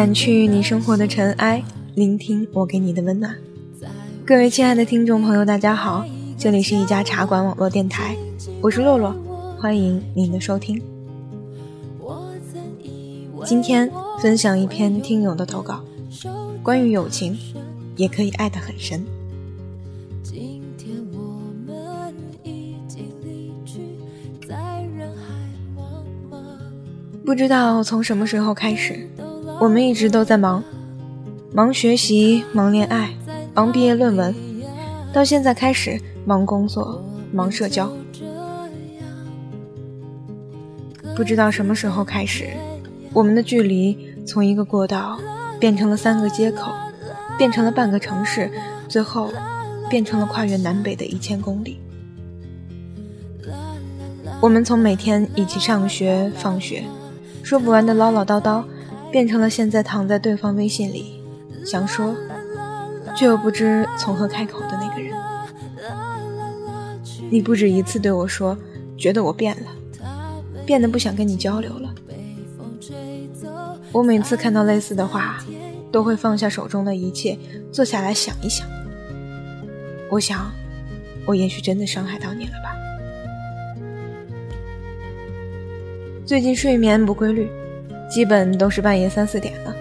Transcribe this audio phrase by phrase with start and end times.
[0.00, 1.62] 掸去你生活的尘埃，
[1.94, 3.36] 聆听我给你的温暖。
[4.24, 6.06] 各位亲爱的听众朋友，大家好，
[6.38, 8.16] 这里是一家茶馆网络电台，
[8.62, 9.14] 我是洛洛，
[9.58, 10.80] 欢迎您的收听。
[13.44, 13.92] 今天
[14.22, 15.84] 分享一篇听友的投稿，
[16.62, 17.36] 关于友情，
[17.96, 19.04] 也可以爱得很深。
[27.22, 29.06] 不知道从什么时候开始，
[29.60, 30.64] 我们一直都在忙，
[31.52, 33.10] 忙学习，忙恋爱，
[33.54, 34.34] 忙毕业论文，
[35.12, 37.92] 到现在开始忙工作，忙社交。
[41.14, 42.48] 不知道什么时候开始，
[43.12, 45.20] 我们的距离从一个过道
[45.58, 46.72] 变成了三个街口，
[47.36, 48.50] 变成了半个城市，
[48.88, 49.30] 最后
[49.90, 51.78] 变成了跨越南北的一千公里。
[54.40, 56.82] 我们从每天一起上学、放学。
[57.42, 58.62] 说不完的唠唠叨叨，
[59.10, 61.20] 变成了现在躺在对方微信里，
[61.64, 62.14] 想说，
[63.16, 65.12] 却又不知从何开口的那个人。
[67.30, 68.56] 你不止一次对我说，
[68.96, 69.68] 觉得我变了，
[70.64, 71.94] 变得不想跟你交流了。
[73.92, 75.44] 我每次看到类似的话，
[75.90, 77.36] 都会放下手中的一切，
[77.72, 78.66] 坐下来想一想。
[80.08, 80.50] 我想，
[81.26, 82.76] 我也许真的伤害到你了吧。
[86.24, 87.50] 最近睡眠不规律，
[88.10, 89.74] 基本都是半夜三四点了，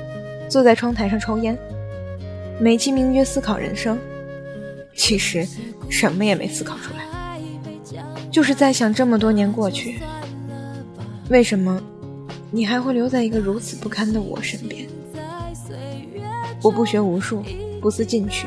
[0.47, 1.58] 坐在窗台上抽烟，
[2.59, 3.97] 美其名曰思考人生，
[4.95, 5.47] 其实
[5.89, 7.39] 什么也没思考出来，
[8.31, 9.99] 就是在想这么多年过去，
[11.30, 11.81] 为什么
[12.52, 14.88] 你还会留在一个如此不堪的我身边？
[16.61, 17.43] 我不学无术，
[17.81, 18.45] 不思进取，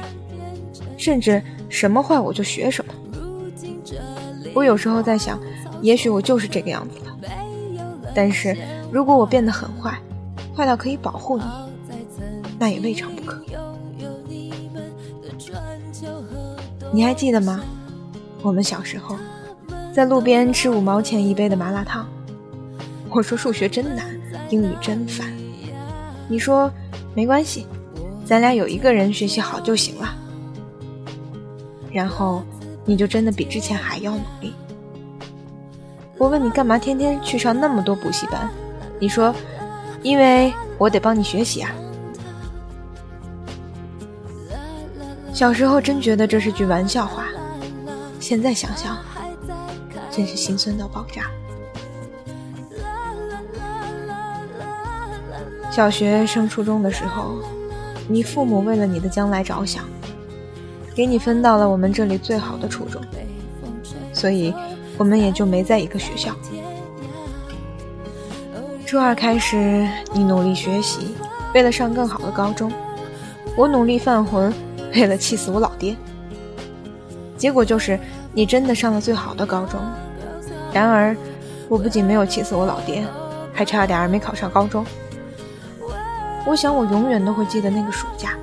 [0.97, 2.95] 甚至什么坏我就学什么。
[4.55, 5.41] 我有时候在想，
[5.81, 7.19] 也许我就是这个样子了。
[8.15, 8.55] 但是，
[8.93, 9.99] 如果我变得很坏，
[10.55, 11.45] 坏到可以保护你，
[12.59, 13.43] 那也未尝不可。
[16.93, 17.63] 你还记得吗？
[18.43, 19.17] 我们小时候
[19.95, 22.07] 在路边吃五毛钱一杯的麻辣烫，
[23.09, 24.05] 我说数学真难，
[24.51, 25.33] 英语真烦，
[26.29, 26.71] 你说
[27.15, 27.67] 没关系，
[28.27, 30.15] 咱俩有一个人学习好就行了。
[31.91, 32.43] 然后
[32.85, 34.53] 你就真的比之前还要努力。
[36.19, 38.51] 我问你干嘛天天去上那么多补习班？
[39.03, 39.35] 你说，
[40.01, 41.73] 因为我得帮你学习啊。
[45.35, 47.25] 小时候真觉得这是句玩笑话，
[48.21, 48.97] 现在想想，
[50.09, 51.23] 真是心酸到爆炸。
[55.69, 57.41] 小学升初中的时候，
[58.07, 59.83] 你父母为了你的将来着想，
[60.95, 63.03] 给你分到了我们这里最好的初中，
[64.13, 64.55] 所以。
[64.99, 66.37] 我们也就没在一个学校。
[68.93, 71.15] 初二开始，你努力学习，
[71.55, 72.71] 为了上更好的高中；
[73.57, 74.53] 我努力犯浑，
[74.95, 75.97] 为了气死我老爹。
[77.39, 77.99] 结果就是，
[78.35, 79.81] 你真的上了最好的高中。
[80.75, 81.17] 然而，
[81.71, 83.03] 我不仅没有气死我老爹，
[83.51, 84.85] 还差点没考上高中。
[86.45, 88.35] 我想，我永远都会记得那个暑假，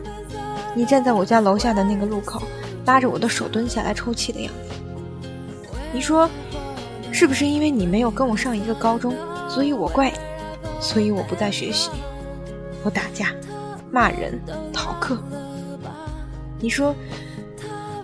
[0.74, 2.42] 你站在我家楼下的那个路口，
[2.88, 5.30] 拉着我的手蹲下来抽泣的样子。
[5.94, 6.28] 你说，
[7.12, 9.14] 是不是因为你没有跟我上一个高中，
[9.48, 10.18] 所以我怪你，
[10.80, 11.90] 所以我不再学习，
[12.84, 13.34] 我打架、
[13.92, 14.40] 骂人、
[14.74, 15.18] 逃课？
[16.60, 16.96] 你说，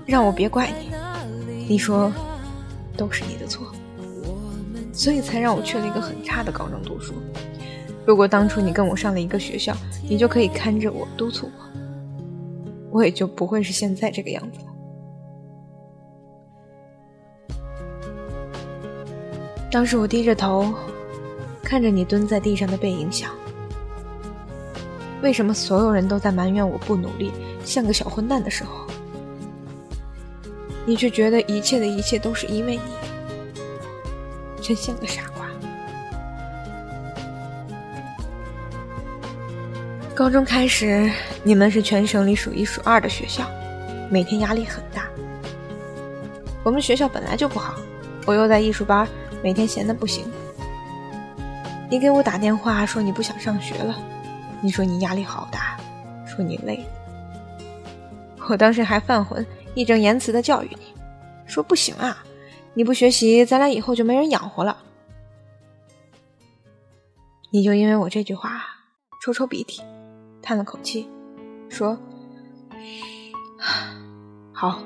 [0.06, 2.12] 让我别怪你，你说，
[2.96, 3.68] 都是你的错，
[4.94, 7.14] 所以才让我去了一个很差的高中读书。
[8.06, 9.76] 如果当初你跟我上了一个学校，
[10.08, 14.66] 你就可以看着我、督促我，我也就不会是现在这个样子了。
[19.72, 20.74] 当时我低着头，
[21.66, 23.32] 看着你蹲在地上的背影，想：
[25.24, 27.32] 为什么所有人都在埋怨我不努力，
[27.66, 28.86] 像个小混蛋的时候，
[30.86, 32.82] 你却觉得一切的一切都是因为你？
[34.62, 35.48] 真像个傻瓜。
[40.14, 41.12] 高中开始，
[41.44, 43.44] 你们是全省里数一数二的学校，
[44.10, 45.08] 每天压力很大。
[46.64, 47.76] 我们学校本来就不好，
[48.26, 49.08] 我又在艺术班。
[49.44, 50.26] 每天闲的不行，
[51.96, 53.96] 你给我打电话说你不想上学了，
[54.60, 55.78] 你说你压力好大，
[56.26, 56.86] 说你累。
[58.50, 60.94] 我当时还犯浑，义正言辞的教育你，
[61.46, 62.22] 说不行啊，
[62.74, 64.78] 你不学习，咱俩以后就没人养活了。
[67.50, 68.62] 你就因为我这句话，
[69.24, 69.82] 抽抽鼻涕，
[70.42, 71.08] 叹了口气，
[71.70, 71.98] 说
[74.52, 74.82] ：“好，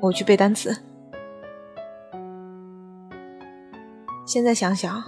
[0.00, 0.74] 我去背单词。”
[4.24, 5.04] 现在想想，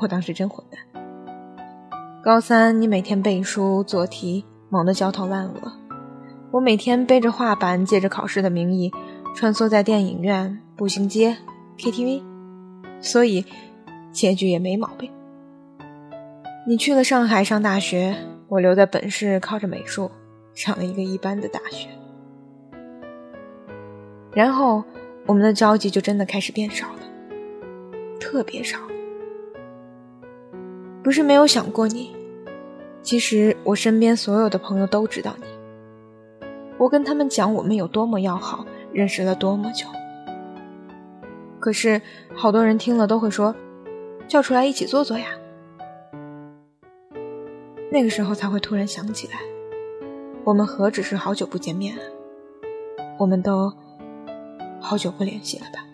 [0.00, 0.80] 我当时真混蛋。
[2.22, 5.72] 高三你每天背书做题，忙得焦头烂额；
[6.50, 8.90] 我每天背着画板，借着考试的名义，
[9.34, 11.36] 穿梭在电影院、步行街、
[11.78, 12.22] KTV，
[13.00, 13.44] 所以
[14.12, 15.10] 结局也没毛病。
[16.66, 18.16] 你去了上海上大学，
[18.48, 20.10] 我留在本市靠着美术
[20.54, 21.88] 上了一个一般的大学，
[24.34, 24.84] 然后
[25.26, 27.00] 我们的交集就真的开始变少了，
[28.20, 28.78] 特别少。
[31.02, 32.14] 不是没有想过你，
[33.02, 35.46] 其实我身边所有的朋友都知道你。
[36.76, 39.86] 我跟他们讲我们有多么要好，认识了多么久，
[41.58, 42.00] 可是
[42.34, 43.54] 好多人听了都会说，
[44.28, 45.26] 叫出来一起坐坐呀。
[47.90, 49.40] 那个时候才会突然想起来，
[50.44, 52.00] 我们何止是好久不见面啊，
[53.18, 53.72] 我们都
[54.80, 55.84] 好久不联系了吧？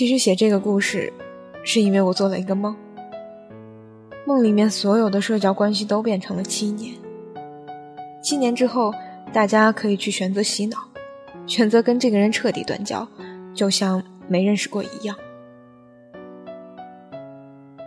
[0.00, 1.12] 其实写这个故事，
[1.62, 2.74] 是因为我做了一个梦，
[4.26, 6.94] 梦里面所有的社交关系都变成了七年，
[8.22, 8.94] 七年之后，
[9.30, 10.78] 大家可以去选择洗脑，
[11.46, 13.06] 选择跟这个人彻底断交，
[13.52, 15.14] 就像没认识过一样。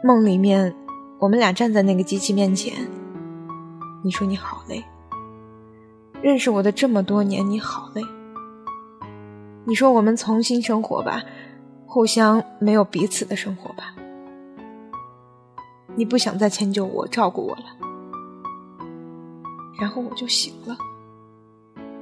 [0.03, 0.71] 梦里面，
[1.17, 2.75] 我们俩站在那个机器面前。
[4.03, 4.83] 你说你好累，
[6.21, 8.03] 认识我的这么多年，你好累。
[9.65, 11.23] 你说我们重新生活吧，
[11.93, 13.93] 互相没有彼此的生活吧。
[15.95, 17.65] 你不想再迁就我、照顾我了。
[19.79, 20.75] 然后我就醒了，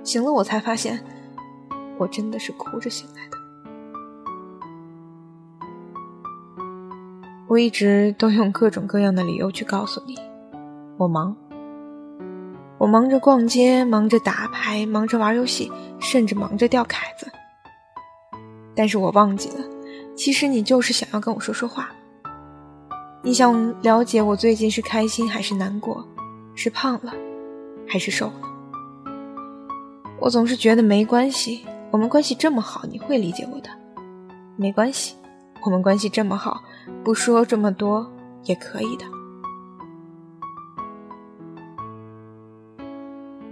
[0.01, 1.03] 醒了，我才发现，
[1.97, 3.37] 我真的是哭着醒来的。
[7.49, 10.15] 我一直都用各种各样的理由去告诉你，
[10.95, 11.35] 我忙，
[12.77, 17.29] 我忙着逛街，忙着打牌，忙着玩游戏，甚至忙着钓凯子。
[18.73, 19.65] 但是我忘记了，
[20.23, 21.89] 其实你就是想要跟我说说话。
[23.23, 26.07] 你想了解我最近是开心还是难过，
[26.53, 27.11] 是胖了
[27.87, 28.41] 还是瘦了。
[30.19, 33.69] 我总是觉得没关系，我们关系这么好，你会理解我的。
[34.57, 35.15] 没关系，
[35.65, 36.61] 我们关系这么好。
[37.03, 38.07] 不说这么多
[38.43, 39.05] 也可以的，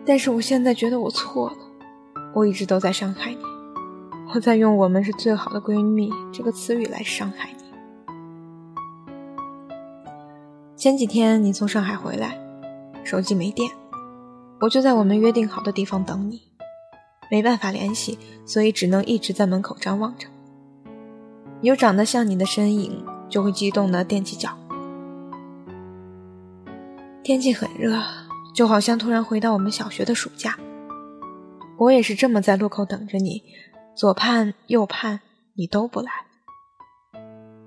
[0.05, 1.57] 但是我现在觉得我错了，
[2.35, 3.39] 我一直都在伤害你，
[4.33, 7.63] 我在用“我们是最好的闺蜜”这个词语来伤害你。
[10.75, 12.39] 前几天你从上海回来，
[13.03, 13.69] 手机没电，
[14.61, 16.41] 我就在我们约定好的地方等你，
[17.29, 20.27] 没办法联系，所以只能一直在门口张望着，
[21.61, 23.05] 有长得像你的身影。
[23.29, 24.57] 就会激动的踮起脚。
[27.21, 28.01] 天气很热，
[28.55, 30.57] 就好像突然回到我们小学的暑假。
[31.77, 33.43] 我也是这么在路口等着你，
[33.99, 35.19] 左盼右盼，
[35.55, 36.09] 你都不来。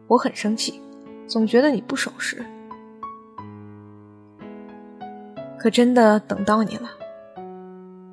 [0.06, 0.80] 我很生气，
[1.26, 2.42] 总觉得你不守时。
[5.58, 6.88] 可真的等到你了，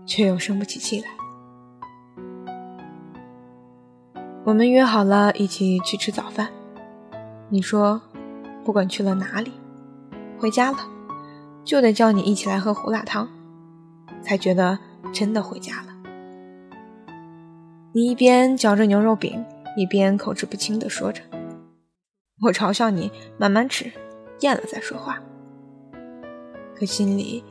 [0.06, 1.08] 却又生不起气来。
[4.44, 6.50] 我们约好了一起去吃早饭。
[7.48, 8.02] 你说，
[8.66, 9.54] 不管去了哪里，
[10.38, 10.80] 回家了，
[11.64, 13.30] 就得叫你一起来喝胡辣汤，
[14.22, 14.78] 才觉得
[15.14, 15.89] 真的回家了。
[17.92, 19.44] 你一边嚼着牛肉饼，
[19.76, 21.22] 一边口齿不清地说着，
[22.44, 23.92] 我嘲笑你慢慢吃，
[24.42, 25.20] 咽了再说话。
[26.76, 27.44] 可心里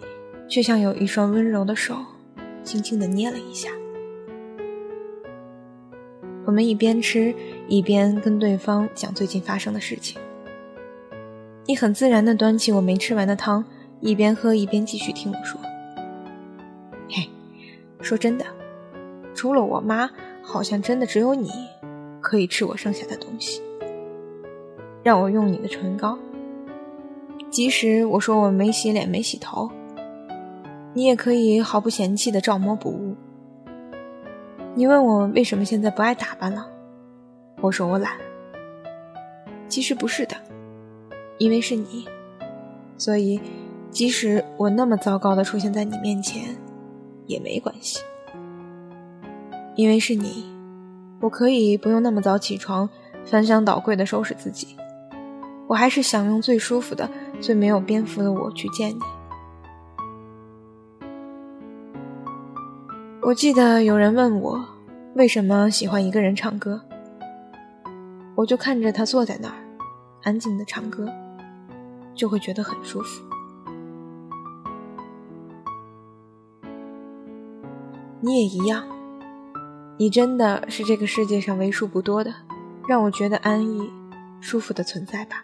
[0.49, 1.97] 却像有一双温柔的手，
[2.63, 3.71] 轻轻地捏了一下。
[6.47, 7.35] 我们一边吃。
[7.71, 10.19] 一边跟对方讲最近发生的事情，
[11.67, 13.63] 你很自然地端起我没吃完的汤，
[14.01, 15.61] 一边喝一边继续听我说。
[17.11, 17.29] 嘿，
[18.01, 18.47] 说真的，
[19.35, 20.11] 除了我妈，
[20.51, 21.51] 好像真的只有你
[22.23, 23.61] 可以吃我剩下的东西。
[25.03, 26.19] 让我用你的唇膏，
[27.51, 29.71] 即使我说我没洗脸没洗头，
[30.95, 33.15] 你也可以毫不嫌弃的照摸不误。
[34.75, 36.67] 你问我为什么现在不爱打扮了？
[37.61, 38.13] 我说我懒，
[39.69, 40.35] 其实不是的，
[41.37, 42.09] 因为是你，
[42.97, 43.41] 所以
[43.91, 46.57] 即使我那么糟糕的出现在你面前，
[47.27, 48.01] 也没关系。
[49.79, 50.45] 因为是你，
[51.21, 52.91] 我可以不用那么早起床，
[53.25, 54.77] 翻箱倒柜的收拾自己，
[55.69, 57.09] 我还是想用最舒服的、
[57.41, 59.01] 最没有蝙蝠的我去见你。
[63.23, 64.65] 我记得有人问我，
[65.15, 66.81] 为什么喜欢一个人唱歌。
[68.35, 69.55] 我就看着他坐在那儿，
[70.25, 71.09] 安静的唱歌，
[72.17, 73.23] 就会觉得很舒服。
[78.21, 78.85] 你也一样，
[80.01, 82.33] 你真的是这个世界上为数不多的
[82.87, 83.91] 让我觉得安逸
[84.41, 85.43] 舒服的存在吧。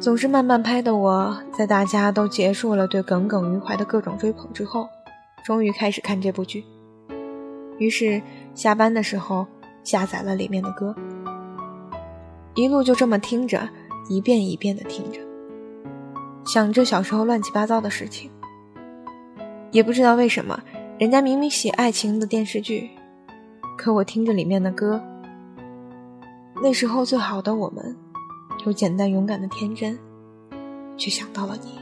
[0.00, 4.88] 总是慢半拍的我，在大家都结束了对耿耿于怀的各种追捧之后，
[5.44, 6.64] 终于开始看这部剧。
[7.78, 8.20] 于是
[8.52, 9.46] 下班的时候
[9.84, 10.92] 下载了里面的歌，
[12.56, 13.68] 一路就这么听着，
[14.08, 15.20] 一遍一遍的听着，
[16.44, 18.31] 想着小时候乱七八糟的事情。
[19.72, 20.62] 也不知道为什么，
[20.98, 22.90] 人家明明写爱情的电视剧，
[23.76, 25.02] 可我听着里面的歌，
[26.62, 27.96] 那时候最好的我们，
[28.66, 29.98] 有简单勇敢的天真，
[30.98, 31.78] 却想到了你，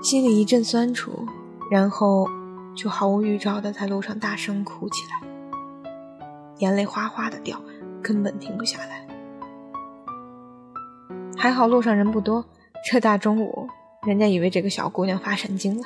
[0.00, 1.26] 心里一阵酸楚，
[1.68, 2.28] 然后
[2.76, 5.20] 就毫无预兆的在路上大声哭起来，
[6.58, 7.60] 眼泪哗哗的掉，
[8.00, 9.04] 根本停不下来。
[11.36, 12.44] 还好路上人不多，
[12.88, 13.66] 这大中午。
[14.04, 15.84] 人家以为这个小姑娘发神经了。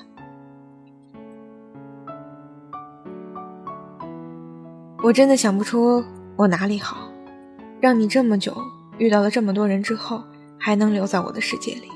[5.03, 6.03] 我真的想不出
[6.35, 7.11] 我哪里好，
[7.79, 8.57] 让你这么久
[8.97, 10.25] 遇到了这么多人之后，
[10.59, 11.91] 还能留在我的世界里。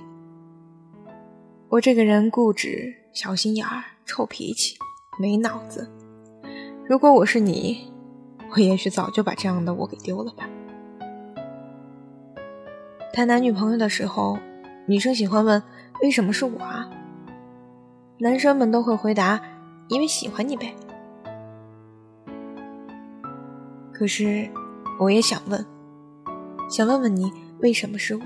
[1.70, 4.76] 我这个人固执、小心眼儿、臭脾气、
[5.18, 5.90] 没脑子。
[6.86, 7.90] 如果我是你，
[8.50, 10.46] 我也许早就把这样的我给丢了吧。
[13.14, 14.38] 谈男女朋友的时候，
[14.86, 15.62] 女生喜欢问。
[16.02, 16.88] 为什么是我啊？
[18.18, 19.40] 男生们都会回答
[19.88, 20.74] ：“因为喜欢你呗。”
[23.92, 24.48] 可是，
[24.98, 25.64] 我也想问，
[26.70, 27.30] 想问问你，
[27.60, 28.22] 为什么是我？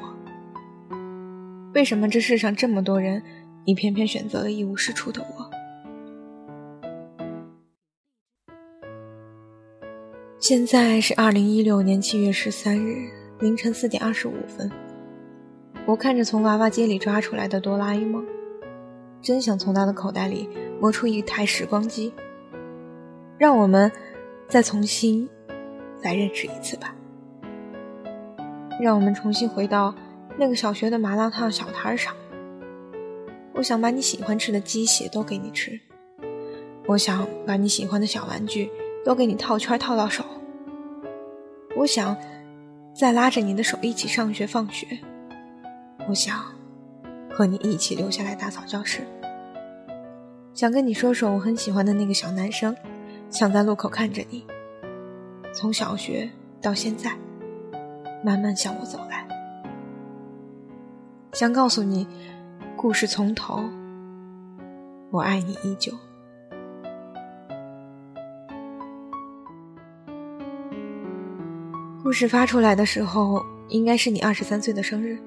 [1.75, 3.21] 为什么这世上这么多人，
[3.65, 5.51] 你偏偏选择了一无是处的我？
[10.39, 14.71] 现在是二零一六年七月十三日凌晨四点二十五分。
[15.87, 18.25] 我看着从娃娃机里抓出来的哆啦 A 梦，
[19.21, 20.49] 真想从他的口袋里
[20.81, 22.15] 摸出一台时光机，
[23.37, 23.93] 让我们
[24.49, 25.29] 再重新
[26.03, 26.95] 再认识一次吧。
[28.81, 29.95] 让我们重新回到
[30.39, 32.15] 那个小学的麻辣烫小摊上。
[33.53, 35.79] 我想把你喜欢吃的鸡血都给你吃，
[36.87, 38.71] 我想把你喜欢的小玩具
[39.05, 40.25] 都给你套圈套到手，
[41.77, 42.17] 我想
[42.95, 44.99] 再拉着你的手一起上学放学。
[46.07, 46.45] 我想
[47.31, 49.01] 和你一起留下来打扫教室，
[50.53, 52.77] 想跟你说说我很喜欢的那个小男生，
[53.31, 54.47] 想在路口看着你，
[55.55, 56.31] 从小学
[56.61, 57.17] 到现在，
[58.23, 59.27] 慢慢向我走来，
[61.33, 62.07] 想告诉你，
[62.77, 63.65] 故事从头，
[65.11, 65.93] 我爱你依旧。
[72.03, 75.19] 故事发出来的时候，应该是你二十三岁的生日。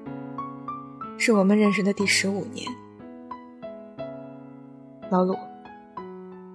[1.20, 2.64] 是我们认识的第十五年，
[5.10, 5.36] 老鲁，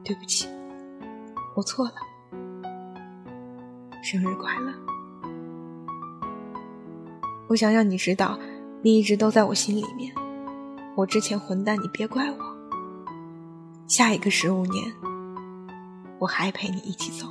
[0.05, 0.47] 对不起，
[1.53, 1.95] 我错了，
[4.01, 4.73] 生日快乐！
[7.49, 8.39] 我想让你知道，
[8.81, 10.15] 你一直都在我心里面。
[10.95, 12.37] 我之前混蛋，你别怪我。
[13.85, 14.93] 下一个十五年，
[16.19, 17.27] 我还陪你一起走。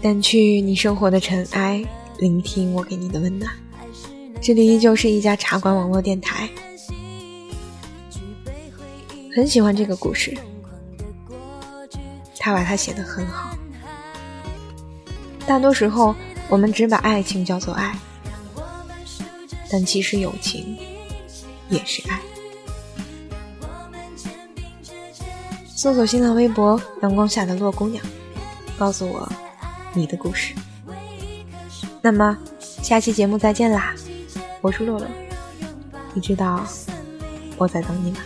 [0.00, 1.84] 掸去你生活的尘埃，
[2.18, 3.50] 聆听我给你的温暖。
[4.40, 6.48] 这里依旧是一家茶馆网络电台。
[9.34, 10.36] 很喜欢这个故事，
[12.38, 13.56] 他把它写得很好。
[15.46, 16.14] 大多时候，
[16.48, 17.96] 我们只把爱情叫做爱，
[19.70, 20.78] 但其实友情
[21.68, 22.20] 也是爱。
[25.76, 28.04] 搜索新浪微博“阳光下的洛姑娘”，
[28.78, 29.30] 告诉我。
[29.94, 30.54] 你的故事。
[32.02, 33.94] 那么，下期节目再见啦！
[34.60, 35.08] 我是洛洛，
[36.14, 36.64] 你知道
[37.56, 38.18] 我在等你吗？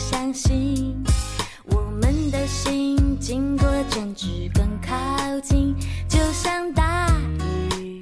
[0.00, 0.96] 相信，
[1.66, 5.76] 我们的心经过争执更靠近，
[6.08, 7.06] 就像大
[7.78, 8.00] 雨，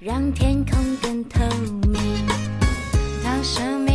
[0.00, 1.40] 让天空更透
[1.86, 2.26] 明。
[3.22, 3.89] 当生命。